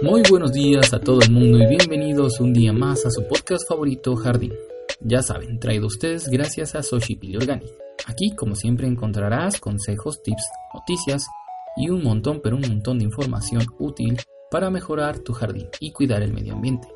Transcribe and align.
Muy 0.00 0.22
buenos 0.30 0.52
días 0.52 0.94
a 0.94 1.00
todo 1.00 1.20
el 1.22 1.32
mundo 1.32 1.58
y 1.58 1.66
bienvenidos 1.66 2.38
un 2.38 2.52
día 2.52 2.72
más 2.72 3.04
a 3.04 3.10
su 3.10 3.26
podcast 3.26 3.68
favorito 3.68 4.14
Jardín. 4.14 4.54
Ya 5.00 5.22
saben, 5.22 5.58
traído 5.58 5.88
ustedes 5.88 6.28
gracias 6.28 6.76
a 6.76 6.84
Soshipili 6.84 7.36
Organic. 7.36 7.68
Aquí, 8.06 8.30
como 8.36 8.54
siempre, 8.54 8.86
encontrarás 8.86 9.58
consejos, 9.58 10.22
tips, 10.22 10.44
noticias 10.72 11.26
y 11.76 11.90
un 11.90 12.04
montón, 12.04 12.40
pero 12.40 12.54
un 12.54 12.62
montón 12.62 13.00
de 13.00 13.06
información 13.06 13.66
útil 13.80 14.20
para 14.52 14.70
mejorar 14.70 15.18
tu 15.18 15.32
jardín 15.32 15.68
y 15.80 15.90
cuidar 15.90 16.22
el 16.22 16.32
medio 16.32 16.54
ambiente. 16.54 16.86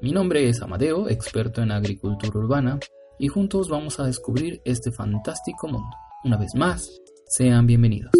Mi 0.00 0.10
nombre 0.10 0.48
es 0.48 0.62
Amadeo, 0.62 1.08
experto 1.08 1.62
en 1.62 1.70
agricultura 1.70 2.36
urbana, 2.36 2.80
y 3.20 3.28
juntos 3.28 3.68
vamos 3.68 4.00
a 4.00 4.06
descubrir 4.06 4.60
este 4.64 4.90
fantástico 4.90 5.68
mundo. 5.68 5.96
Una 6.24 6.38
vez 6.38 6.56
más, 6.56 6.90
sean 7.28 7.68
bienvenidos. 7.68 8.10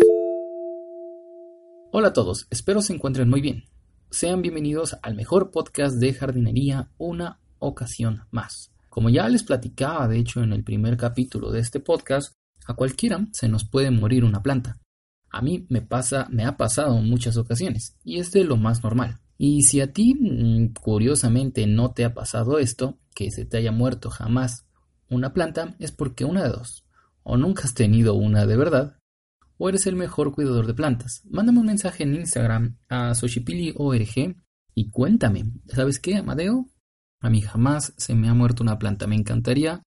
Hola 1.90 2.08
a 2.08 2.12
todos, 2.12 2.46
espero 2.50 2.82
se 2.82 2.92
encuentren 2.92 3.28
muy 3.28 3.40
bien. 3.40 3.71
Sean 4.12 4.42
bienvenidos 4.42 4.98
al 5.02 5.14
mejor 5.14 5.50
podcast 5.50 5.96
de 5.96 6.12
jardinería 6.12 6.90
una 6.98 7.40
ocasión 7.58 8.24
más. 8.30 8.70
Como 8.90 9.08
ya 9.08 9.26
les 9.30 9.42
platicaba, 9.42 10.06
de 10.06 10.18
hecho, 10.18 10.42
en 10.42 10.52
el 10.52 10.62
primer 10.62 10.98
capítulo 10.98 11.50
de 11.50 11.60
este 11.60 11.80
podcast, 11.80 12.34
a 12.66 12.74
cualquiera 12.74 13.26
se 13.32 13.48
nos 13.48 13.64
puede 13.64 13.90
morir 13.90 14.24
una 14.24 14.42
planta. 14.42 14.78
A 15.30 15.40
mí 15.40 15.64
me 15.70 15.80
pasa, 15.80 16.28
me 16.30 16.44
ha 16.44 16.58
pasado 16.58 16.98
en 16.98 17.08
muchas 17.08 17.38
ocasiones, 17.38 17.96
y 18.04 18.18
es 18.18 18.30
de 18.32 18.44
lo 18.44 18.58
más 18.58 18.84
normal. 18.84 19.18
Y 19.38 19.62
si 19.62 19.80
a 19.80 19.94
ti, 19.94 20.14
mm, 20.14 20.74
curiosamente, 20.74 21.66
no 21.66 21.92
te 21.92 22.04
ha 22.04 22.12
pasado 22.12 22.58
esto, 22.58 22.98
que 23.14 23.30
se 23.30 23.46
te 23.46 23.56
haya 23.56 23.72
muerto 23.72 24.10
jamás 24.10 24.66
una 25.08 25.32
planta, 25.32 25.74
es 25.78 25.90
porque 25.90 26.26
una 26.26 26.42
de 26.42 26.50
dos, 26.50 26.84
o 27.22 27.38
nunca 27.38 27.62
has 27.62 27.72
tenido 27.72 28.12
una 28.12 28.44
de 28.44 28.58
verdad, 28.58 28.98
o 29.64 29.68
eres 29.68 29.86
el 29.86 29.94
mejor 29.94 30.32
cuidador 30.32 30.66
de 30.66 30.74
plantas. 30.74 31.22
Mándame 31.30 31.60
un 31.60 31.66
mensaje 31.66 32.02
en 32.02 32.16
Instagram 32.16 32.78
a 32.88 33.14
soshipili.org 33.14 34.34
y 34.74 34.90
cuéntame, 34.90 35.44
¿sabes 35.68 36.00
qué, 36.00 36.16
Amadeo? 36.16 36.68
A 37.20 37.30
mí 37.30 37.40
jamás 37.42 37.94
se 37.96 38.16
me 38.16 38.28
ha 38.28 38.34
muerto 38.34 38.64
una 38.64 38.80
planta. 38.80 39.06
Me 39.06 39.14
encantaría 39.14 39.80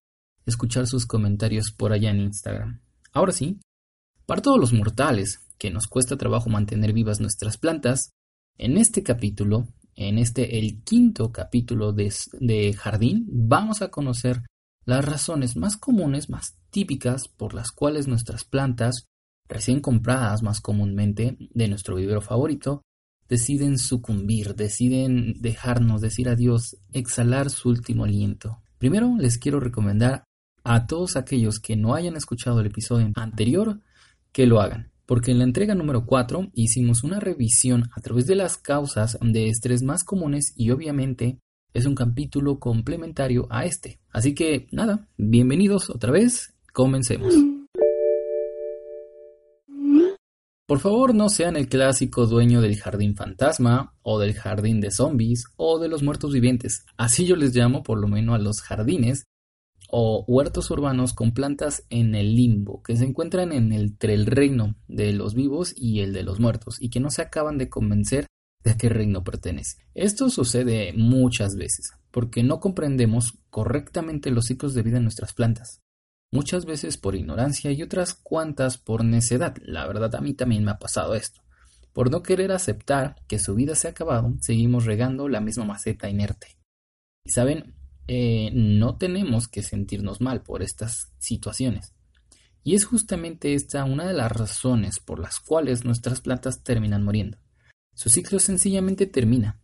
escuchar 0.45 0.87
sus 0.87 1.05
comentarios 1.05 1.73
por 1.73 1.91
allá 1.91 2.11
en 2.11 2.21
Instagram. 2.21 2.79
Ahora 3.11 3.33
sí, 3.33 3.59
para 4.25 4.41
todos 4.41 4.61
los 4.61 4.71
mortales 4.71 5.41
que 5.57 5.71
nos 5.71 5.87
cuesta 5.87 6.15
trabajo 6.15 6.49
mantener 6.49 6.93
vivas 6.93 7.19
nuestras 7.19 7.57
plantas, 7.57 8.11
en 8.57 8.77
este 8.77 9.03
capítulo, 9.03 9.67
en 9.95 10.19
este 10.19 10.57
el 10.57 10.83
quinto 10.83 11.33
capítulo 11.33 11.91
de 11.91 12.73
Jardín, 12.79 13.27
vamos 13.29 13.81
a 13.81 13.89
conocer 13.89 14.41
las 14.85 15.03
razones 15.03 15.57
más 15.57 15.75
comunes, 15.75 16.29
más 16.29 16.55
típicas 16.69 17.27
por 17.27 17.53
las 17.53 17.71
cuales 17.71 18.07
nuestras 18.07 18.45
plantas 18.45 19.07
recién 19.47 19.79
compradas 19.79 20.43
más 20.43 20.61
comúnmente 20.61 21.37
de 21.39 21.67
nuestro 21.67 21.95
vivero 21.95 22.21
favorito, 22.21 22.81
deciden 23.27 23.77
sucumbir, 23.77 24.55
deciden 24.55 25.33
dejarnos 25.39 26.01
decir 26.01 26.29
adiós, 26.29 26.77
exhalar 26.93 27.49
su 27.49 27.69
último 27.69 28.05
aliento. 28.05 28.61
Primero 28.77 29.15
les 29.17 29.37
quiero 29.37 29.59
recomendar 29.59 30.23
a 30.63 30.87
todos 30.87 31.15
aquellos 31.15 31.59
que 31.59 31.75
no 31.75 31.93
hayan 31.95 32.15
escuchado 32.15 32.59
el 32.59 32.67
episodio 32.67 33.11
anterior 33.15 33.79
que 34.31 34.45
lo 34.45 34.59
hagan, 34.59 34.91
porque 35.05 35.31
en 35.31 35.37
la 35.37 35.43
entrega 35.43 35.75
número 35.75 36.05
4 36.05 36.49
hicimos 36.53 37.03
una 37.03 37.19
revisión 37.19 37.89
a 37.95 38.01
través 38.01 38.25
de 38.25 38.35
las 38.35 38.57
causas 38.57 39.17
de 39.21 39.47
estrés 39.47 39.83
más 39.83 40.03
comunes 40.03 40.53
y 40.55 40.71
obviamente 40.71 41.39
es 41.73 41.85
un 41.85 41.95
capítulo 41.95 42.59
complementario 42.59 43.47
a 43.49 43.65
este. 43.65 43.99
Así 44.09 44.33
que 44.33 44.67
nada, 44.71 45.07
bienvenidos 45.17 45.89
otra 45.89 46.11
vez, 46.11 46.53
comencemos. 46.73 47.54
Por 50.67 50.79
favor, 50.79 51.13
no 51.13 51.29
sean 51.29 51.57
el 51.57 51.69
clásico 51.69 52.25
dueño 52.25 52.59
del 52.59 52.79
jardín 52.79 53.15
fantasma, 53.15 53.93
o 54.01 54.17
del 54.17 54.33
jardín 54.33 54.81
de 54.81 54.89
zombies, 54.89 55.43
o 55.57 55.77
de 55.77 55.87
los 55.87 56.01
muertos 56.01 56.33
vivientes. 56.33 56.85
Así 56.97 57.27
yo 57.27 57.35
les 57.35 57.55
llamo 57.55 57.83
por 57.83 57.99
lo 57.99 58.07
menos 58.07 58.33
a 58.33 58.39
los 58.39 58.61
jardines 58.61 59.25
o 59.91 60.25
huertos 60.27 60.71
urbanos 60.71 61.13
con 61.13 61.33
plantas 61.33 61.85
en 61.91 62.15
el 62.15 62.35
limbo, 62.35 62.81
que 62.81 62.97
se 62.97 63.05
encuentran 63.05 63.51
entre 63.51 64.15
el 64.15 64.25
reino 64.25 64.75
de 64.87 65.13
los 65.13 65.35
vivos 65.35 65.71
y 65.77 65.99
el 65.99 66.13
de 66.13 66.23
los 66.23 66.39
muertos, 66.39 66.81
y 66.81 66.89
que 66.89 66.99
no 66.99 67.11
se 67.11 67.21
acaban 67.21 67.59
de 67.59 67.69
convencer 67.69 68.25
de 68.63 68.71
a 68.71 68.77
qué 68.77 68.89
reino 68.89 69.23
pertenece. 69.23 69.77
Esto 69.93 70.31
sucede 70.31 70.93
muchas 70.93 71.55
veces, 71.55 71.91
porque 72.09 72.41
no 72.41 72.59
comprendemos 72.59 73.37
correctamente 73.51 74.31
los 74.31 74.45
ciclos 74.45 74.73
de 74.73 74.81
vida 74.81 74.95
de 74.95 75.03
nuestras 75.03 75.33
plantas 75.33 75.84
muchas 76.35 76.65
veces 76.65 76.97
por 76.97 77.15
ignorancia 77.15 77.71
y 77.71 77.81
otras 77.81 78.13
cuantas 78.13 78.77
por 78.77 79.05
necedad. 79.05 79.55
La 79.63 79.87
verdad 79.87 80.13
a 80.15 80.21
mí 80.21 80.33
también 80.33 80.65
me 80.65 80.71
ha 80.71 80.79
pasado 80.79 81.15
esto. 81.15 81.41
Por 81.93 82.11
no 82.11 82.21
querer 82.21 82.51
aceptar 82.51 83.15
que 83.27 83.39
su 83.39 83.55
vida 83.55 83.73
se 83.73 83.87
ha 83.87 83.91
acabado, 83.91 84.33
seguimos 84.41 84.83
regando 84.83 85.29
la 85.29 85.39
misma 85.39 85.63
maceta 85.63 86.09
inerte. 86.09 86.57
Y 87.23 87.31
saben, 87.31 87.73
eh, 88.07 88.51
no 88.53 88.97
tenemos 88.97 89.47
que 89.47 89.63
sentirnos 89.63 90.19
mal 90.19 90.43
por 90.43 90.61
estas 90.61 91.13
situaciones. 91.19 91.93
Y 92.63 92.75
es 92.75 92.83
justamente 92.83 93.53
esta 93.53 93.85
una 93.85 94.05
de 94.05 94.13
las 94.13 94.31
razones 94.31 94.99
por 94.99 95.19
las 95.19 95.39
cuales 95.39 95.85
nuestras 95.85 96.19
plantas 96.19 96.63
terminan 96.63 97.03
muriendo. 97.03 97.37
Su 97.93 98.09
ciclo 98.09 98.39
sencillamente 98.39 99.05
termina. 99.05 99.61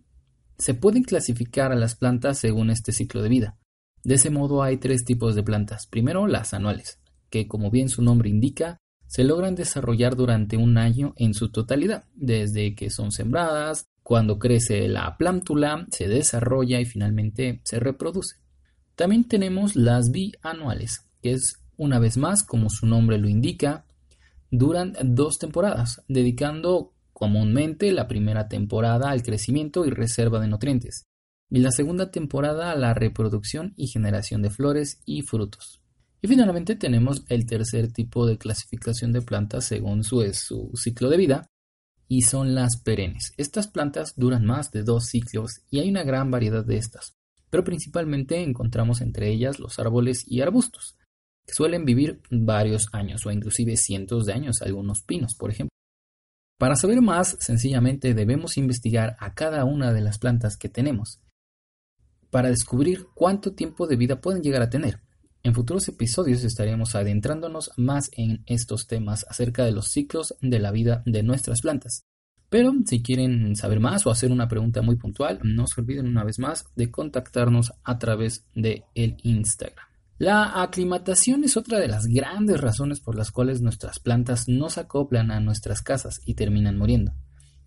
Se 0.58 0.74
pueden 0.74 1.04
clasificar 1.04 1.74
a 1.74 1.76
las 1.76 1.96
plantas 1.96 2.40
según 2.40 2.70
este 2.70 2.94
ciclo 2.94 3.22
de 3.22 3.30
vida. 3.30 3.58
De 4.04 4.16
ese 4.16 4.30
modo 4.30 4.64
hay 4.64 4.78
tres 4.78 5.04
tipos 5.06 5.36
de 5.36 5.44
plantas. 5.44 5.88
Primero, 5.88 6.28
las 6.28 6.54
anuales, 6.54 7.00
que 7.30 7.48
como 7.48 7.70
bien 7.70 7.90
su 7.90 8.02
nombre 8.02 8.30
indica, 8.30 8.78
se 9.08 9.24
logran 9.24 9.56
desarrollar 9.56 10.16
durante 10.16 10.58
un 10.58 10.78
año 10.78 11.14
en 11.18 11.34
su 11.34 11.52
totalidad, 11.52 12.06
desde 12.16 12.76
que 12.76 12.90
son 12.90 13.12
sembradas, 13.12 13.86
cuando 14.04 14.40
crece 14.40 14.88
la 14.88 15.18
plántula, 15.18 15.86
se 15.92 16.08
desarrolla 16.08 16.80
y 16.80 16.86
finalmente 16.86 17.62
se 17.64 17.80
reproduce. 17.80 18.38
También 18.96 19.28
tenemos 19.28 19.76
las 19.76 20.12
bianuales, 20.12 21.06
que 21.22 21.32
es 21.32 21.62
una 21.78 22.00
vez 22.00 22.18
más, 22.18 22.44
como 22.44 22.70
su 22.70 22.86
nombre 22.86 23.18
lo 23.18 23.28
indica, 23.28 23.86
duran 24.50 24.94
dos 25.04 25.40
temporadas, 25.40 26.04
dedicando 26.08 26.94
comúnmente 27.14 27.92
la 27.92 28.08
primera 28.08 28.48
temporada 28.48 29.10
al 29.10 29.24
crecimiento 29.24 29.86
y 29.86 29.90
reserva 29.90 30.40
de 30.40 30.48
nutrientes, 30.48 31.08
y 31.52 31.60
la 31.60 31.72
segunda 31.72 32.12
temporada 32.12 32.72
a 32.72 32.76
la 32.76 32.94
reproducción 32.94 33.74
y 33.76 33.88
generación 33.88 34.42
de 34.42 34.50
flores 34.50 35.02
y 35.06 35.22
frutos. 35.22 35.82
Y 36.22 36.28
finalmente 36.28 36.76
tenemos 36.76 37.26
el 37.28 37.46
tercer 37.46 37.92
tipo 37.92 38.26
de 38.26 38.38
clasificación 38.38 39.12
de 39.12 39.22
plantas 39.22 39.66
según 39.66 40.06
su, 40.06 40.24
su 40.34 40.72
ciclo 40.76 41.10
de 41.10 41.18
vida, 41.18 41.48
y 42.08 42.22
son 42.22 42.56
las 42.56 42.78
perennes. 42.82 43.34
Estas 43.38 43.68
plantas 43.68 44.14
duran 44.16 44.46
más 44.46 44.72
de 44.72 44.84
dos 44.84 45.08
ciclos 45.08 45.62
y 45.70 45.80
hay 45.80 45.90
una 45.90 46.04
gran 46.04 46.32
variedad 46.32 46.64
de 46.64 46.78
estas, 46.78 47.16
pero 47.50 47.64
principalmente 47.64 48.42
encontramos 48.42 49.02
entre 49.02 49.30
ellas 49.30 49.60
los 49.60 49.78
árboles 49.78 50.24
y 50.28 50.42
arbustos, 50.42 50.98
que 51.46 51.54
suelen 51.54 51.86
vivir 51.86 52.22
varios 52.30 52.88
años 52.94 53.26
o 53.26 53.32
inclusive 53.32 53.76
cientos 53.76 54.26
de 54.26 54.34
años, 54.34 54.62
algunos 54.62 55.04
pinos, 55.04 55.36
por 55.36 55.52
ejemplo. 55.52 55.72
Para 56.58 56.76
saber 56.76 57.02
más, 57.02 57.38
sencillamente 57.40 58.14
debemos 58.14 58.58
investigar 58.58 59.18
a 59.20 59.34
cada 59.34 59.66
una 59.66 59.92
de 59.92 60.02
las 60.02 60.18
plantas 60.18 60.58
que 60.58 60.70
tenemos 60.70 61.22
para 62.32 62.50
descubrir 62.50 63.08
cuánto 63.14 63.54
tiempo 63.54 63.86
de 63.86 63.98
vida 63.98 64.20
pueden 64.20 64.42
llegar 64.42 64.64
a 64.64 64.70
tener. 64.70 65.02
En 65.44 65.54
futuros 65.54 65.88
episodios 65.88 66.44
estaremos 66.44 66.96
adentrándonos 66.96 67.72
más 67.78 68.10
en 68.14 68.44
estos 68.46 68.88
temas 68.88 69.26
acerca 69.30 69.66
de 69.66 69.72
los 69.72 69.90
ciclos 69.90 70.36
de 70.42 70.60
la 70.60 70.72
vida 70.72 71.04
de 71.06 71.24
nuestras 71.24 71.62
plantas. 71.62 72.06
Pero 72.50 72.74
si 72.86 73.02
quieren 73.02 73.56
saber 73.56 73.80
más 73.80 74.06
o 74.06 74.12
hacer 74.12 74.32
una 74.32 74.48
pregunta 74.48 74.82
muy 74.82 74.98
puntual, 74.98 75.40
no 75.44 75.68
se 75.68 75.82
olviden 75.82 76.08
una 76.08 76.24
vez 76.24 76.38
más 76.38 76.66
de 76.76 76.92
contactarnos 76.92 77.74
a 77.84 77.98
través 77.98 78.46
de 78.54 78.84
el 78.94 79.18
Instagram. 79.24 79.86
La 80.18 80.62
aclimatación 80.62 81.44
es 81.44 81.58
otra 81.58 81.80
de 81.80 81.88
las 81.88 82.06
grandes 82.06 82.62
razones 82.62 83.00
por 83.00 83.16
las 83.16 83.32
cuales 83.32 83.62
nuestras 83.62 84.00
plantas 84.00 84.48
no 84.48 84.70
se 84.70 84.82
acoplan 84.82 85.32
a 85.32 85.40
nuestras 85.40 85.82
casas 85.82 86.22
y 86.26 86.36
terminan 86.36 86.78
muriendo. 86.78 87.14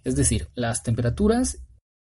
Es 0.04 0.14
decir, 0.14 0.48
las 0.54 0.84
temperaturas 0.84 1.58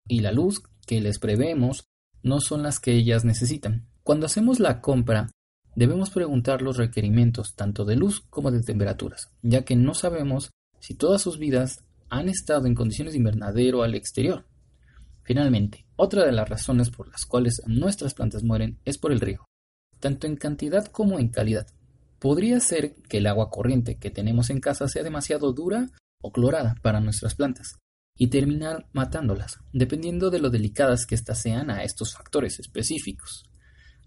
y 0.07 0.21
la 0.21 0.31
luz 0.31 0.63
que 0.85 1.01
les 1.01 1.19
prevemos 1.19 1.89
no 2.27 2.39
son 2.39 2.63
las 2.63 2.79
que 2.79 2.93
ellas 2.93 3.25
necesitan. 3.25 3.87
Cuando 4.03 4.25
hacemos 4.25 4.59
la 4.59 4.81
compra, 4.81 5.29
debemos 5.75 6.09
preguntar 6.09 6.61
los 6.61 6.77
requerimientos 6.77 7.55
tanto 7.55 7.85
de 7.85 7.95
luz 7.95 8.21
como 8.29 8.51
de 8.51 8.61
temperaturas, 8.61 9.29
ya 9.41 9.63
que 9.63 9.75
no 9.75 9.93
sabemos 9.93 10.51
si 10.79 10.95
todas 10.95 11.21
sus 11.21 11.37
vidas 11.39 11.83
han 12.09 12.29
estado 12.29 12.67
en 12.67 12.75
condiciones 12.75 13.13
de 13.13 13.19
invernadero 13.19 13.83
al 13.83 13.95
exterior. 13.95 14.45
Finalmente, 15.23 15.85
otra 15.97 16.25
de 16.25 16.31
las 16.31 16.47
razones 16.47 16.89
por 16.89 17.09
las 17.09 17.25
cuales 17.25 17.61
nuestras 17.65 18.13
plantas 18.13 18.43
mueren 18.43 18.79
es 18.85 18.97
por 18.97 19.11
el 19.11 19.19
riego, 19.19 19.45
tanto 19.99 20.25
en 20.25 20.37
cantidad 20.37 20.85
como 20.85 21.19
en 21.19 21.29
calidad. 21.29 21.67
Podría 22.19 22.59
ser 22.59 22.95
que 23.09 23.17
el 23.17 23.27
agua 23.27 23.49
corriente 23.49 23.97
que 23.97 24.09
tenemos 24.09 24.49
en 24.49 24.59
casa 24.59 24.87
sea 24.87 25.03
demasiado 25.03 25.53
dura 25.53 25.89
o 26.21 26.31
clorada 26.31 26.75
para 26.81 27.01
nuestras 27.01 27.35
plantas, 27.35 27.77
y 28.17 28.27
terminar 28.27 28.87
matándolas, 28.93 29.59
dependiendo 29.73 30.29
de 30.29 30.39
lo 30.39 30.49
delicadas 30.49 31.05
que 31.05 31.15
éstas 31.15 31.41
sean 31.41 31.69
a 31.69 31.83
estos 31.83 32.13
factores 32.13 32.59
específicos. 32.59 33.45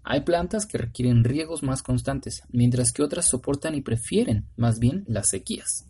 Hay 0.03 0.21
plantas 0.21 0.65
que 0.65 0.77
requieren 0.77 1.23
riegos 1.23 1.63
más 1.63 1.83
constantes, 1.83 2.43
mientras 2.49 2.91
que 2.91 3.03
otras 3.03 3.29
soportan 3.29 3.75
y 3.75 3.81
prefieren 3.81 4.47
más 4.57 4.79
bien 4.79 5.03
las 5.07 5.29
sequías. 5.29 5.85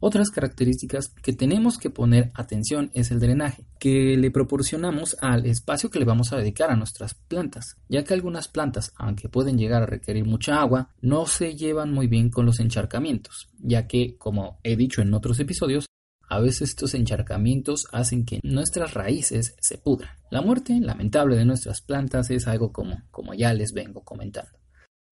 Otras 0.00 0.30
características 0.30 1.08
que 1.08 1.32
tenemos 1.32 1.76
que 1.76 1.90
poner 1.90 2.30
atención 2.34 2.90
es 2.94 3.10
el 3.10 3.18
drenaje, 3.18 3.64
que 3.80 4.16
le 4.16 4.30
proporcionamos 4.30 5.16
al 5.20 5.44
espacio 5.46 5.90
que 5.90 5.98
le 5.98 6.04
vamos 6.04 6.32
a 6.32 6.36
dedicar 6.36 6.70
a 6.70 6.76
nuestras 6.76 7.14
plantas, 7.14 7.76
ya 7.88 8.04
que 8.04 8.14
algunas 8.14 8.46
plantas, 8.46 8.92
aunque 8.96 9.28
pueden 9.28 9.58
llegar 9.58 9.82
a 9.82 9.86
requerir 9.86 10.24
mucha 10.24 10.60
agua, 10.60 10.90
no 11.00 11.26
se 11.26 11.56
llevan 11.56 11.92
muy 11.92 12.06
bien 12.06 12.30
con 12.30 12.46
los 12.46 12.60
encharcamientos, 12.60 13.48
ya 13.58 13.88
que, 13.88 14.16
como 14.16 14.60
he 14.62 14.76
dicho 14.76 15.02
en 15.02 15.14
otros 15.14 15.40
episodios, 15.40 15.86
a 16.28 16.40
veces 16.40 16.70
estos 16.70 16.94
encharcamientos 16.94 17.88
hacen 17.92 18.24
que 18.24 18.40
nuestras 18.42 18.94
raíces 18.94 19.54
se 19.60 19.78
pudran. 19.78 20.10
La 20.30 20.42
muerte 20.42 20.78
lamentable 20.80 21.36
de 21.36 21.44
nuestras 21.44 21.80
plantas 21.80 22.30
es 22.30 22.46
algo 22.46 22.72
como, 22.72 23.02
como 23.10 23.34
ya 23.34 23.54
les 23.54 23.72
vengo 23.72 24.02
comentando. 24.02 24.58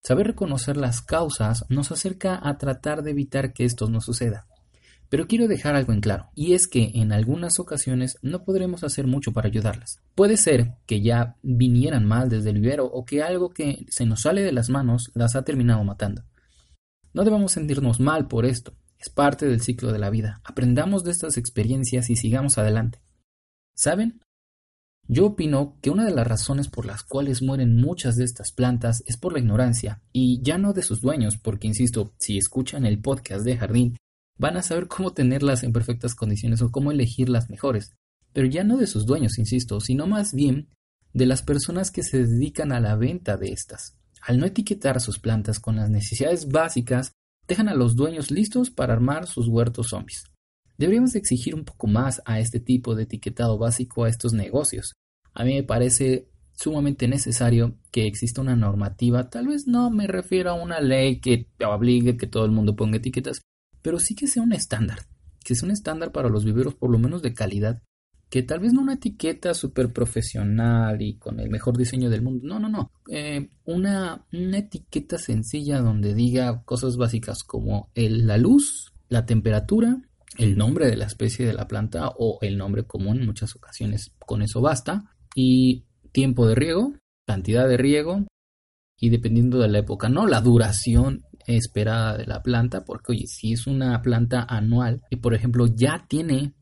Saber 0.03 0.27
reconocer 0.27 0.77
las 0.77 1.01
causas 1.01 1.65
nos 1.69 1.91
acerca 1.91 2.39
a 2.41 2.57
tratar 2.57 3.01
de 3.03 3.11
evitar 3.11 3.51
que 3.51 3.65
esto 3.65 3.89
no 3.89 3.99
suceda. 3.99 4.47
Pero 5.09 5.27
quiero 5.27 5.47
dejar 5.47 5.75
algo 5.75 5.93
en 5.93 6.01
claro, 6.01 6.29
y 6.35 6.53
es 6.53 6.67
que 6.67 6.91
en 6.95 7.13
algunas 7.13 7.59
ocasiones 7.59 8.17
no 8.21 8.43
podremos 8.43 8.83
hacer 8.83 9.07
mucho 9.07 9.31
para 9.31 9.47
ayudarlas. 9.47 10.01
Puede 10.15 10.35
ser 10.35 10.75
que 10.85 11.01
ya 11.01 11.37
vinieran 11.41 12.05
mal 12.05 12.29
desde 12.29 12.49
el 12.49 12.59
vivero 12.59 12.85
o 12.85 13.05
que 13.05 13.23
algo 13.23 13.49
que 13.49 13.85
se 13.89 14.05
nos 14.05 14.21
sale 14.21 14.41
de 14.41 14.51
las 14.51 14.69
manos 14.69 15.11
las 15.13 15.35
ha 15.35 15.43
terminado 15.43 15.83
matando. 15.83 16.23
No 17.13 17.23
debemos 17.23 17.53
sentirnos 17.53 18.01
mal 18.01 18.27
por 18.27 18.45
esto, 18.45 18.73
es 18.99 19.09
parte 19.09 19.47
del 19.47 19.61
ciclo 19.61 19.91
de 19.91 19.99
la 19.99 20.09
vida. 20.09 20.41
Aprendamos 20.43 21.03
de 21.03 21.11
estas 21.11 21.37
experiencias 21.37 22.09
y 22.09 22.15
sigamos 22.15 22.57
adelante. 22.57 23.01
¿Saben? 23.75 24.21
Yo 25.09 25.27
opino 25.27 25.77
que 25.81 25.89
una 25.89 26.03
de 26.03 26.11
las 26.13 26.27
razones 26.27 26.67
por 26.67 26.85
las 26.85 27.03
cuales 27.03 27.41
mueren 27.41 27.77
muchas 27.77 28.17
de 28.17 28.25
estas 28.25 28.51
plantas 28.51 29.03
es 29.05 29.15
por 29.15 29.31
la 29.31 29.39
ignorancia, 29.39 30.01
y 30.11 30.41
ya 30.41 30.57
no 30.57 30.73
de 30.73 30.81
sus 30.81 30.99
dueños, 30.99 31.37
porque 31.37 31.67
insisto, 31.67 32.13
si 32.19 32.37
escuchan 32.37 32.85
el 32.85 32.99
podcast 32.99 33.45
de 33.45 33.55
jardín, 33.55 33.97
van 34.37 34.57
a 34.57 34.63
saber 34.63 34.87
cómo 34.87 35.13
tenerlas 35.13 35.63
en 35.63 35.71
perfectas 35.71 36.13
condiciones 36.13 36.61
o 36.61 36.71
cómo 36.71 36.91
elegir 36.91 37.29
las 37.29 37.49
mejores. 37.49 37.93
Pero 38.33 38.47
ya 38.47 38.65
no 38.65 38.77
de 38.77 38.87
sus 38.87 39.05
dueños, 39.05 39.37
insisto, 39.37 39.79
sino 39.79 40.07
más 40.07 40.33
bien 40.33 40.69
de 41.13 41.25
las 41.25 41.41
personas 41.41 41.89
que 41.89 42.03
se 42.03 42.25
dedican 42.25 42.71
a 42.71 42.81
la 42.81 42.95
venta 42.95 43.37
de 43.37 43.53
estas. 43.53 43.97
Al 44.21 44.39
no 44.39 44.45
etiquetar 44.45 44.99
sus 44.99 45.19
plantas 45.19 45.59
con 45.59 45.77
las 45.77 45.89
necesidades 45.89 46.49
básicas, 46.49 47.13
dejan 47.47 47.69
a 47.69 47.75
los 47.75 47.95
dueños 47.95 48.31
listos 48.31 48.69
para 48.69 48.93
armar 48.93 49.27
sus 49.27 49.47
huertos 49.47 49.87
zombies. 49.89 50.23
Deberíamos 50.77 51.15
exigir 51.15 51.55
un 51.55 51.65
poco 51.65 51.87
más 51.87 52.21
a 52.25 52.39
este 52.39 52.59
tipo 52.59 52.95
de 52.95 53.03
etiquetado 53.03 53.57
básico 53.57 54.03
a 54.03 54.09
estos 54.09 54.33
negocios. 54.33 54.93
A 55.33 55.43
mí 55.43 55.55
me 55.55 55.63
parece 55.63 56.29
sumamente 56.53 57.07
necesario 57.07 57.77
que 57.91 58.07
exista 58.07 58.41
una 58.41 58.55
normativa, 58.55 59.29
tal 59.29 59.47
vez 59.47 59.67
no 59.67 59.91
me 59.91 60.07
refiero 60.07 60.49
a 60.49 60.53
una 60.55 60.81
ley 60.81 61.19
que 61.19 61.47
obligue 61.63 62.17
que 62.17 62.27
todo 62.27 62.45
el 62.45 62.51
mundo 62.51 62.75
ponga 62.75 62.97
etiquetas, 62.97 63.41
pero 63.81 63.99
sí 63.99 64.15
que 64.15 64.27
sea 64.27 64.41
un 64.41 64.53
estándar, 64.53 64.99
que 65.43 65.55
sea 65.55 65.67
un 65.67 65.71
estándar 65.71 66.11
para 66.11 66.29
los 66.29 66.45
viveros 66.45 66.73
por 66.73 66.91
lo 66.91 66.97
menos 66.97 67.21
de 67.21 67.33
calidad, 67.33 67.83
que 68.29 68.43
tal 68.43 68.59
vez 68.59 68.73
no 68.73 68.81
una 68.81 68.95
etiqueta 68.95 69.53
súper 69.53 69.93
profesional 69.93 71.01
y 71.01 71.15
con 71.15 71.39
el 71.39 71.49
mejor 71.49 71.77
diseño 71.77 72.09
del 72.09 72.21
mundo, 72.21 72.45
no, 72.45 72.59
no, 72.59 72.69
no, 72.69 72.91
eh, 73.09 73.49
una, 73.65 74.25
una, 74.33 74.57
etiqueta 74.57 75.17
sencilla 75.17 75.79
donde 75.79 76.13
diga 76.13 76.63
cosas 76.63 76.97
básicas 76.97 77.43
como 77.43 77.89
el, 77.95 78.27
la 78.27 78.37
luz, 78.37 78.93
la 79.07 79.25
temperatura, 79.25 80.01
el 80.37 80.57
nombre 80.57 80.87
de 80.87 80.97
la 80.97 81.05
especie 81.05 81.45
de 81.45 81.53
la 81.53 81.67
planta 81.67 82.09
o 82.17 82.37
el 82.41 82.57
nombre 82.57 82.83
común, 82.83 83.19
en 83.19 83.25
muchas 83.25 83.55
ocasiones 83.55 84.11
con 84.19 84.41
eso 84.41 84.61
basta, 84.61 85.11
y 85.33 85.85
tiempo 86.11 86.47
de 86.47 86.55
riego, 86.55 86.93
cantidad 87.25 87.67
de 87.67 87.77
riego, 87.77 88.25
y 88.99 89.09
dependiendo 89.09 89.59
de 89.59 89.69
la 89.69 89.79
época, 89.79 90.09
no 90.09 90.27
la 90.27 90.41
duración 90.41 91.23
esperada 91.45 92.17
de 92.17 92.25
la 92.25 92.43
planta, 92.43 92.83
porque 92.83 93.13
oye, 93.13 93.27
si 93.27 93.53
es 93.53 93.67
una 93.67 94.01
planta 94.01 94.45
anual 94.47 95.01
y 95.09 95.17
por 95.17 95.33
ejemplo 95.33 95.67
ya 95.67 96.05
tiene 96.09 96.53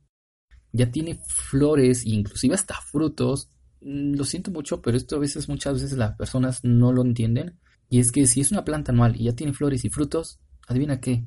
ya 0.75 0.92
tiene 0.92 1.19
flores 1.27 2.06
e 2.06 2.10
inclusive 2.10 2.56
hasta 2.56 2.75
frutos, 2.75 3.50
mm, 3.81 4.16
lo 4.16 4.24
siento 4.24 4.51
mucho, 4.51 4.81
pero 4.81 4.98
esto 4.98 5.16
a 5.16 5.19
veces 5.19 5.48
muchas 5.50 5.81
veces 5.81 5.98
las 5.98 6.16
personas 6.16 6.63
no 6.63 6.92
lo 6.92 7.01
entienden 7.01 7.57
y 7.89 8.00
es 8.00 8.12
que 8.12 8.25
si 8.27 8.42
es 8.42 8.51
una 8.51 8.66
planta 8.66 8.92
anual 8.92 9.16
y 9.16 9.25
ya 9.25 9.36
tiene 9.36 9.54
flores 9.54 9.86
y 9.86 9.89
frutos, 9.89 10.39
adivina 10.68 11.00
qué, 11.00 11.25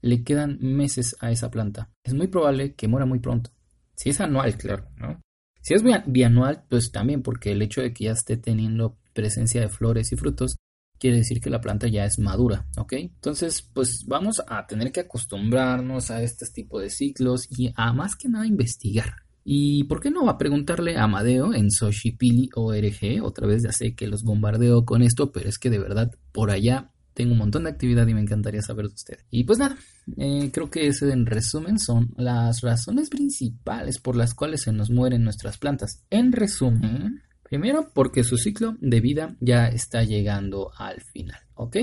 le 0.00 0.22
quedan 0.22 0.58
meses 0.60 1.16
a 1.20 1.30
esa 1.30 1.50
planta. 1.50 1.90
Es 2.04 2.14
muy 2.14 2.28
probable 2.28 2.74
que 2.74 2.88
muera 2.88 3.06
muy 3.06 3.18
pronto. 3.18 3.50
Si 3.94 4.10
es 4.10 4.20
anual, 4.20 4.56
claro, 4.56 4.88
¿no? 4.96 5.20
Si 5.60 5.74
es 5.74 5.82
bianual, 6.06 6.64
pues 6.68 6.92
también, 6.92 7.22
porque 7.22 7.50
el 7.50 7.60
hecho 7.62 7.82
de 7.82 7.92
que 7.92 8.04
ya 8.04 8.12
esté 8.12 8.36
teniendo 8.36 8.96
presencia 9.12 9.60
de 9.60 9.68
flores 9.68 10.12
y 10.12 10.16
frutos 10.16 10.57
quiere 10.98 11.18
decir 11.18 11.40
que 11.40 11.50
la 11.50 11.60
planta 11.60 11.88
ya 11.88 12.04
es 12.04 12.18
madura, 12.18 12.66
¿ok? 12.76 12.92
Entonces, 12.94 13.62
pues 13.72 14.04
vamos 14.06 14.42
a 14.46 14.66
tener 14.66 14.92
que 14.92 15.00
acostumbrarnos 15.00 16.10
a 16.10 16.22
este 16.22 16.46
tipo 16.46 16.80
de 16.80 16.90
ciclos 16.90 17.48
y 17.50 17.72
a 17.76 17.92
más 17.92 18.16
que 18.16 18.28
nada 18.28 18.46
investigar. 18.46 19.22
¿Y 19.44 19.84
por 19.84 20.00
qué 20.00 20.10
no 20.10 20.26
va 20.26 20.32
a 20.32 20.38
preguntarle 20.38 20.96
a 20.96 21.04
Amadeo 21.04 21.54
en 21.54 21.70
Soshipili 21.70 22.50
ORG? 22.54 23.22
Otra 23.22 23.46
vez 23.46 23.62
ya 23.62 23.72
sé 23.72 23.94
que 23.94 24.06
los 24.06 24.22
bombardeo 24.22 24.84
con 24.84 25.02
esto, 25.02 25.32
pero 25.32 25.48
es 25.48 25.58
que 25.58 25.70
de 25.70 25.78
verdad 25.78 26.10
por 26.32 26.50
allá 26.50 26.90
tengo 27.18 27.32
un 27.32 27.38
montón 27.38 27.64
de 27.64 27.70
actividad 27.70 28.06
y 28.06 28.14
me 28.14 28.20
encantaría 28.20 28.62
saber 28.62 28.86
de 28.86 28.94
ustedes. 28.94 29.24
Y 29.30 29.44
pues 29.44 29.58
nada, 29.58 29.76
eh, 30.18 30.50
creo 30.52 30.70
que 30.70 30.86
ese 30.86 31.10
en 31.10 31.26
resumen 31.26 31.78
son 31.78 32.14
las 32.16 32.60
razones 32.60 33.08
principales 33.08 33.98
por 33.98 34.14
las 34.14 34.34
cuales 34.34 34.62
se 34.62 34.72
nos 34.72 34.90
mueren 34.90 35.24
nuestras 35.24 35.58
plantas. 35.58 36.04
En 36.10 36.30
resumen, 36.30 37.22
Primero, 37.48 37.90
porque 37.94 38.24
su 38.24 38.36
ciclo 38.36 38.76
de 38.80 39.00
vida 39.00 39.36
ya 39.40 39.68
está 39.68 40.02
llegando 40.02 40.70
al 40.76 41.00
final, 41.00 41.40
¿ok? 41.54 41.76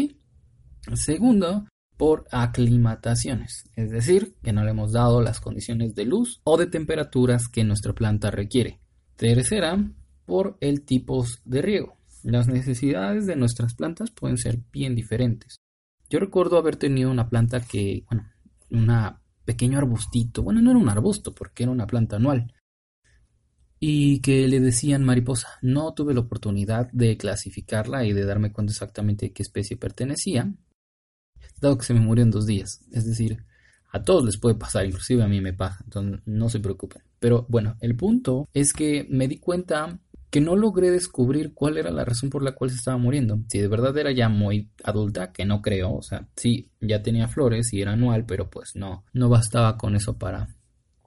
Segundo, 0.94 1.66
por 1.98 2.26
aclimataciones, 2.32 3.64
es 3.76 3.90
decir, 3.90 4.36
que 4.44 4.54
no 4.54 4.64
le 4.64 4.72
hemos 4.72 4.92
dado 4.92 5.22
las 5.22 5.40
condiciones 5.40 5.96
de 5.96 6.06
luz 6.06 6.42
o 6.44 6.58
de 6.58 6.68
temperaturas 6.68 7.48
que 7.48 7.64
nuestra 7.64 7.94
planta 7.94 8.30
requiere. 8.30 8.80
Tercera, 9.16 9.92
por 10.26 10.58
el 10.60 10.84
tipo 10.84 11.26
de 11.46 11.62
riego. 11.62 11.98
Las 12.24 12.48
necesidades 12.48 13.26
de 13.26 13.36
nuestras 13.36 13.76
plantas 13.76 14.12
pueden 14.12 14.38
ser 14.38 14.60
bien 14.72 14.96
diferentes. 14.96 15.58
Yo 16.10 16.20
recuerdo 16.20 16.58
haber 16.58 16.76
tenido 16.76 17.10
una 17.10 17.30
planta 17.30 17.60
que, 17.60 18.04
bueno, 18.08 18.28
un 18.70 18.92
pequeño 19.46 19.78
arbustito, 19.78 20.44
bueno, 20.44 20.62
no 20.62 20.72
era 20.72 20.80
un 20.80 20.90
arbusto 20.90 21.34
porque 21.34 21.64
era 21.64 21.72
una 21.72 21.88
planta 21.88 22.18
anual, 22.18 22.54
y 23.88 24.20
que 24.20 24.48
le 24.48 24.60
decían 24.60 25.04
mariposa. 25.04 25.60
No 25.62 25.94
tuve 25.94 26.16
la 26.16 26.22
oportunidad 26.22 26.90
de 26.92 27.18
clasificarla 27.18 28.04
y 28.04 28.14
de 28.14 28.26
darme 28.26 28.52
cuenta 28.52 28.72
exactamente 28.72 29.28
a 29.28 29.30
qué 29.30 29.44
especie 29.44 29.78
pertenecía, 29.78 30.52
dado 31.62 31.78
que 31.78 31.86
se 31.86 31.94
me 31.94 32.00
murió 32.00 32.24
en 32.24 32.32
dos 32.32 32.48
días. 32.48 32.82
Es 32.92 33.06
decir, 33.06 33.46
a 33.92 34.02
todos 34.02 34.26
les 34.26 34.40
puede 34.40 34.56
pasar, 34.56 34.88
inclusive 34.88 35.22
a 35.22 35.28
mí 35.28 35.40
me 35.40 35.54
pasa, 35.54 35.82
entonces 35.84 36.20
no 36.26 36.50
se 36.50 36.60
preocupen. 36.60 37.04
Pero 37.20 37.46
bueno, 37.48 37.78
el 37.80 37.96
punto 37.96 38.50
es 38.54 38.74
que 38.74 39.06
me 39.08 39.28
di 39.28 39.38
cuenta 39.38 40.00
que 40.32 40.42
no 40.42 40.56
logré 40.56 40.90
descubrir 40.90 41.54
cuál 41.54 41.78
era 41.78 41.92
la 41.92 42.06
razón 42.06 42.32
por 42.32 42.42
la 42.42 42.54
cual 42.56 42.72
se 42.72 42.78
estaba 42.78 42.98
muriendo. 42.98 43.38
Si 43.50 43.60
de 43.60 43.68
verdad 43.68 43.96
era 43.96 44.12
ya 44.12 44.30
muy 44.30 44.72
adulta, 44.84 45.32
que 45.32 45.46
no 45.46 45.62
creo, 45.62 45.94
o 45.94 46.02
sea, 46.02 46.28
sí, 46.36 46.72
ya 46.82 47.04
tenía 47.04 47.28
flores 47.28 47.72
y 47.72 47.84
era 47.84 47.92
anual, 47.92 48.26
pero 48.26 48.50
pues 48.50 48.76
no, 48.76 49.06
no 49.14 49.30
bastaba 49.30 49.78
con 49.78 49.96
eso 49.96 50.18
para, 50.18 50.48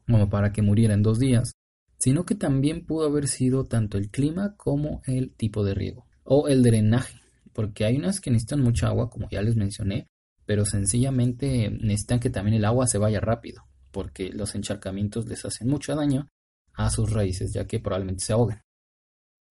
como 0.07 0.31
para 0.31 0.53
que 0.53 0.63
muriera 0.63 0.95
en 0.95 1.03
dos 1.03 1.19
días 1.19 1.58
sino 1.99 2.25
que 2.25 2.35
también 2.35 2.87
pudo 2.87 3.07
haber 3.07 3.29
sido 3.29 3.67
tanto 3.67 3.99
el 3.99 4.11
clima 4.11 4.55
como 4.57 5.03
el 5.07 5.35
tipo 5.35 5.65
de 5.65 5.75
riego 5.75 6.07
o 6.25 6.49
el 6.49 6.63
drenaje, 6.63 7.21
porque 7.53 7.85
hay 7.85 7.97
unas 7.97 8.21
que 8.21 8.31
necesitan 8.31 8.63
mucha 8.63 8.89
agua, 8.89 9.11
como 9.11 9.29
ya 9.31 9.43
les 9.43 9.57
mencioné, 9.57 10.07
pero 10.47 10.65
sencillamente 10.65 11.71
necesitan 11.71 12.21
que 12.21 12.31
también 12.31 12.57
el 12.57 12.65
agua 12.65 12.87
se 12.87 12.99
vaya 12.99 13.21
rápido, 13.21 13.65
porque 13.91 14.31
los 14.31 14.55
encharcamientos 14.55 15.27
les 15.27 15.45
hacen 15.45 15.69
mucho 15.69 15.95
daño 15.95 16.29
a 16.75 16.91
sus 16.91 17.13
raíces, 17.13 17.53
ya 17.53 17.67
que 17.67 17.81
probablemente 17.81 18.25
se 18.25 18.33
ahogan. 18.33 18.63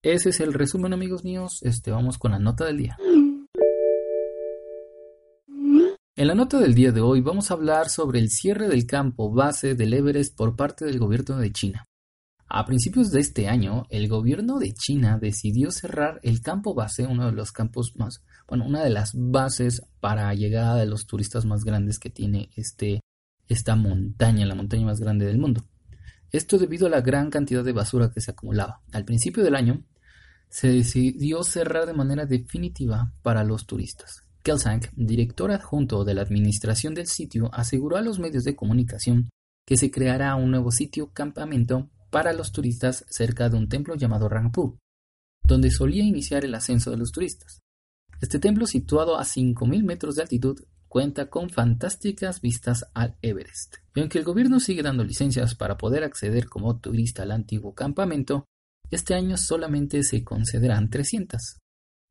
Ese 0.02 0.30
es 0.30 0.40
el 0.40 0.54
resumen, 0.54 0.94
amigos 0.94 1.24
míos. 1.26 1.60
Este, 1.64 1.92
vamos 1.92 2.18
con 2.18 2.32
la 2.32 2.40
nota 2.40 2.66
del 2.66 2.78
día. 2.78 2.98
En 6.16 6.28
la 6.28 6.34
nota 6.34 6.60
del 6.60 6.74
día 6.74 6.92
de 6.92 7.02
hoy 7.02 7.22
vamos 7.22 7.52
a 7.52 7.56
hablar 7.56 7.90
sobre 7.90 8.20
el 8.20 8.30
cierre 8.30 8.68
del 8.68 8.88
campo 8.88 9.32
base 9.32 9.76
del 9.76 9.94
Everest 9.94 10.36
por 10.36 10.56
parte 10.56 10.86
del 10.86 10.98
gobierno 10.98 11.38
de 11.38 11.52
China. 11.52 11.87
A 12.50 12.66
principios 12.66 13.12
de 13.12 13.20
este 13.20 13.50
año, 13.50 13.86
el 13.90 14.08
gobierno 14.08 14.58
de 14.58 14.74
China 14.74 15.20
decidió 15.20 15.70
cerrar 15.70 16.22
el 16.24 16.42
campo 16.42 16.74
base, 16.74 17.06
uno 17.06 17.26
de 17.26 17.34
los 17.34 17.52
campos 17.52 17.94
más, 17.98 18.24
bueno, 18.48 18.66
una 18.66 18.84
de 18.84 18.90
las 18.90 19.12
bases 19.14 19.82
para 20.00 20.34
llegada 20.34 20.78
de 20.78 20.86
los 20.86 21.08
turistas 21.08 21.46
más 21.46 21.66
grandes 21.66 22.00
que 22.00 22.10
tiene 22.10 22.50
este, 22.56 23.02
esta 23.50 23.76
montaña, 23.76 24.46
la 24.46 24.56
montaña 24.56 24.86
más 24.86 25.02
grande 25.02 25.26
del 25.26 25.40
mundo. 25.40 25.66
Esto 26.32 26.58
debido 26.58 26.88
a 26.88 26.90
la 26.90 27.02
gran 27.02 27.30
cantidad 27.30 27.66
de 27.66 27.74
basura 27.74 28.12
que 28.12 28.22
se 28.22 28.32
acumulaba. 28.32 28.82
Al 28.94 29.04
principio 29.04 29.44
del 29.44 29.56
año, 29.56 29.84
se 30.50 30.70
decidió 30.70 31.44
cerrar 31.44 31.86
de 31.86 31.94
manera 31.94 32.26
definitiva 32.26 33.12
para 33.24 33.44
los 33.44 33.66
turistas. 33.66 34.24
Kelsang, 34.42 34.82
director 34.96 35.52
adjunto 35.52 36.06
de 36.06 36.14
la 36.14 36.22
administración 36.22 36.94
del 36.94 37.08
sitio, 37.08 37.50
aseguró 37.54 37.98
a 37.98 38.02
los 38.02 38.20
medios 38.20 38.46
de 38.46 38.56
comunicación 38.56 39.30
que 39.66 39.76
se 39.76 39.92
creará 39.92 40.36
un 40.36 40.52
nuevo 40.52 40.72
sitio 40.72 41.12
campamento 41.12 41.90
para 42.18 42.34
los 42.34 42.52
turistas 42.52 43.06
cerca 43.10 43.48
de 43.48 43.58
un 43.58 43.70
templo 43.70 43.94
llamado 43.94 44.28
Rangpu, 44.28 44.80
donde 45.44 45.70
solía 45.70 46.04
iniciar 46.04 46.46
el 46.46 46.56
ascenso 46.56 46.90
de 46.90 46.98
los 46.98 47.12
turistas. 47.12 47.62
Este 48.20 48.40
templo, 48.40 48.66
situado 48.66 49.20
a 49.20 49.24
5.000 49.24 49.84
metros 49.84 50.16
de 50.16 50.24
altitud, 50.24 50.60
cuenta 50.88 51.30
con 51.30 51.52
fantásticas 51.52 52.42
vistas 52.42 52.86
al 52.96 53.18
Everest. 53.22 53.76
Y 53.94 54.00
aunque 54.00 54.18
el 54.18 54.24
gobierno 54.24 54.60
sigue 54.60 54.82
dando 54.82 55.04
licencias 55.04 55.54
para 55.54 55.78
poder 55.78 56.04
acceder 56.04 56.50
como 56.50 56.80
turista 56.80 57.22
al 57.22 57.34
antiguo 57.34 57.76
campamento, 57.76 58.46
este 58.90 59.14
año 59.14 59.38
solamente 59.38 60.02
se 60.02 60.24
concederán 60.24 60.90
300. 60.90 61.60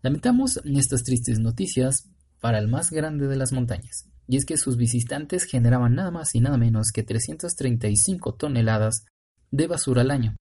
Lamentamos 0.02 0.60
estas 0.64 1.02
tristes 1.02 1.40
noticias 1.40 2.08
para 2.38 2.60
el 2.60 2.68
más 2.68 2.92
grande 2.92 3.26
de 3.26 3.34
las 3.34 3.52
montañas, 3.52 4.08
y 4.28 4.36
es 4.36 4.44
que 4.44 4.56
sus 4.56 4.76
visitantes 4.76 5.46
generaban 5.46 5.96
nada 5.96 6.12
más 6.12 6.32
y 6.36 6.40
nada 6.40 6.58
menos 6.58 6.92
que 6.92 7.02
335 7.02 8.36
toneladas 8.36 9.04
de 9.50 9.66
basura 9.66 10.02
al 10.02 10.10
año, 10.10 10.36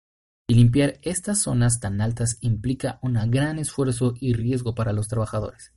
y 0.47 0.55
limpiar 0.55 1.00
estas 1.01 1.41
zonas 1.41 1.79
tan 1.79 2.01
altas 2.01 2.38
implica 2.41 3.00
un 3.01 3.13
gran 3.31 3.59
esfuerzo 3.59 4.13
y 4.19 4.33
riesgo 4.33 4.75
para 4.75 4.93
los 4.93 5.07
trabajadores. 5.07 5.71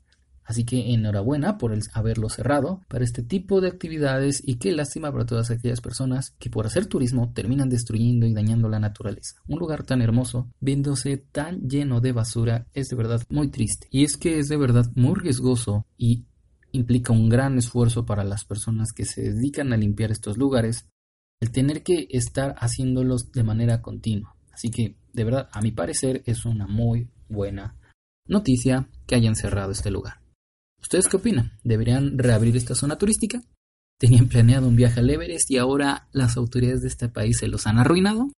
Así 0.48 0.64
que 0.64 0.94
enhorabuena 0.94 1.58
por 1.58 1.78
haberlo 1.92 2.30
cerrado 2.30 2.80
para 2.88 3.04
este 3.04 3.22
tipo 3.22 3.60
de 3.60 3.68
actividades 3.68 4.42
y 4.42 4.54
qué 4.54 4.72
lástima 4.72 5.12
para 5.12 5.26
todas 5.26 5.50
aquellas 5.50 5.82
personas 5.82 6.34
que 6.38 6.48
por 6.48 6.64
hacer 6.64 6.86
turismo 6.86 7.32
terminan 7.34 7.68
destruyendo 7.68 8.24
y 8.24 8.32
dañando 8.32 8.66
la 8.70 8.80
naturaleza. 8.80 9.36
Un 9.46 9.58
lugar 9.58 9.82
tan 9.82 10.00
hermoso, 10.00 10.50
viéndose 10.58 11.18
tan 11.18 11.68
lleno 11.68 12.00
de 12.00 12.12
basura, 12.12 12.66
es 12.72 12.88
de 12.88 12.96
verdad 12.96 13.20
muy 13.28 13.48
triste. 13.48 13.88
Y 13.90 14.04
es 14.04 14.16
que 14.16 14.38
es 14.38 14.48
de 14.48 14.56
verdad 14.56 14.90
muy 14.94 15.16
riesgoso 15.16 15.86
y 15.98 16.24
implica 16.72 17.12
un 17.12 17.28
gran 17.28 17.58
esfuerzo 17.58 18.06
para 18.06 18.24
las 18.24 18.46
personas 18.46 18.92
que 18.92 19.04
se 19.04 19.34
dedican 19.34 19.74
a 19.74 19.76
limpiar 19.76 20.10
estos 20.10 20.38
lugares 20.38 20.88
el 21.40 21.50
tener 21.50 21.82
que 21.82 22.06
estar 22.10 22.54
haciéndolos 22.58 23.32
de 23.32 23.42
manera 23.42 23.80
continua. 23.80 24.34
Así 24.52 24.70
que, 24.70 24.96
de 25.12 25.24
verdad, 25.24 25.48
a 25.52 25.60
mi 25.60 25.70
parecer 25.70 26.22
es 26.26 26.44
una 26.44 26.66
muy 26.66 27.10
buena 27.28 27.76
noticia 28.26 28.88
que 29.06 29.14
hayan 29.14 29.36
cerrado 29.36 29.72
este 29.72 29.90
lugar. 29.90 30.20
¿Ustedes 30.80 31.08
qué 31.08 31.16
opinan? 31.16 31.52
¿Deberían 31.64 32.18
reabrir 32.18 32.56
esta 32.56 32.74
zona 32.74 32.96
turística? 32.96 33.42
¿Tenían 33.98 34.28
planeado 34.28 34.68
un 34.68 34.76
viaje 34.76 35.00
al 35.00 35.10
Everest 35.10 35.50
y 35.50 35.58
ahora 35.58 36.08
las 36.12 36.36
autoridades 36.36 36.82
de 36.82 36.88
este 36.88 37.08
país 37.08 37.38
se 37.38 37.48
los 37.48 37.66
han 37.66 37.78
arruinado? 37.78 38.28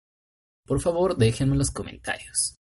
Por 0.66 0.80
favor, 0.80 1.16
déjenme 1.16 1.52
en 1.52 1.58
los 1.58 1.70
comentarios. 1.70 2.56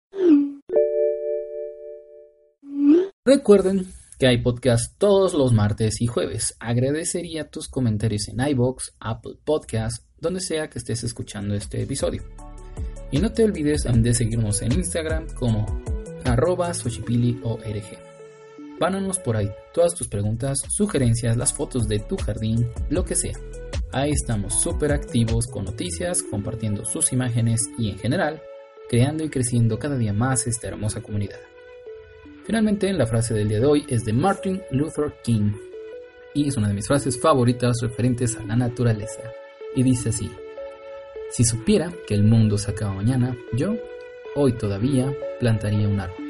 Recuerden 3.26 3.88
que 4.20 4.28
hay 4.28 4.42
podcast 4.42 4.98
todos 4.98 5.34
los 5.34 5.52
martes 5.52 6.00
y 6.00 6.08
jueves. 6.08 6.56
Agradecería 6.60 7.50
tus 7.50 7.68
comentarios 7.68 8.28
en 8.28 8.40
iBox, 8.40 8.96
Apple 9.00 9.38
Podcast, 9.44 10.05
donde 10.20 10.40
sea 10.40 10.70
que 10.70 10.80
estés 10.80 11.04
escuchando 11.04 11.56
este 11.56 11.82
episodio. 11.82 12.24
Y 13.12 13.20
no 13.20 13.32
te 13.32 13.44
olvides 13.44 13.84
de 13.84 14.14
seguirnos 14.14 14.62
en 14.62 14.74
Instagram 14.74 15.28
como 15.36 15.66
arroba 16.26 16.72
org. 17.44 17.84
Pánanos 18.80 19.20
por 19.20 19.38
ahí 19.38 19.50
todas 19.74 19.96
tus 19.96 20.08
preguntas, 20.08 20.60
sugerencias, 20.70 21.38
las 21.38 21.54
fotos 21.54 21.88
de 21.88 22.00
tu 22.00 22.18
jardín, 22.18 22.70
lo 22.90 23.06
que 23.06 23.16
sea. 23.16 23.38
Ahí 23.92 24.12
estamos 24.12 24.62
súper 24.62 24.92
activos 24.92 25.48
con 25.48 25.64
noticias, 25.64 26.22
compartiendo 26.24 26.84
sus 26.84 27.14
imágenes 27.14 27.70
y 27.78 27.92
en 27.92 27.98
general, 27.98 28.42
creando 28.90 29.24
y 29.24 29.30
creciendo 29.30 29.80
cada 29.80 29.98
día 29.98 30.12
más 30.12 30.48
esta 30.48 30.68
hermosa 30.68 31.02
comunidad. 31.02 31.40
Finalmente, 32.46 32.92
la 32.92 33.08
frase 33.08 33.34
del 33.34 33.48
día 33.48 33.60
de 33.60 33.66
hoy 33.66 33.86
es 33.88 34.04
de 34.04 34.12
Martin 34.12 34.62
Luther 34.72 35.14
King 35.24 35.54
y 36.34 36.50
es 36.50 36.58
una 36.58 36.68
de 36.68 36.74
mis 36.74 36.88
frases 36.88 37.20
favoritas 37.20 37.78
referentes 37.82 38.36
a 38.36 38.44
la 38.44 38.58
naturaleza. 38.58 39.22
Y 39.76 39.84
dice 39.84 40.10
así, 40.10 40.32
si 41.32 41.44
supiera 41.44 41.92
que 42.08 42.14
el 42.14 42.24
mundo 42.24 42.58
se 42.58 42.72
acaba 42.72 42.94
mañana, 42.94 43.36
yo, 43.54 43.76
hoy 44.36 44.54
todavía, 44.54 45.14
plantaría 45.40 45.88
un 45.88 46.00
árbol. 46.00 46.26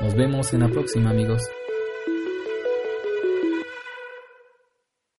Nos 0.00 0.14
vemos 0.14 0.52
en 0.52 0.60
la 0.60 0.68
próxima 0.68 1.10
amigos. 1.10 1.42